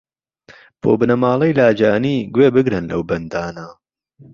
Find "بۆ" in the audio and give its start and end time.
0.81-0.91